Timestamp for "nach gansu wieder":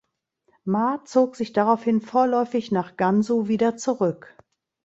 2.71-3.77